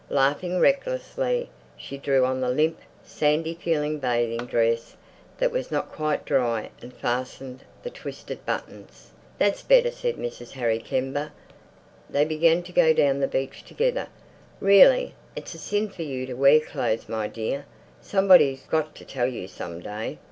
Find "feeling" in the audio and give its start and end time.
3.53-3.99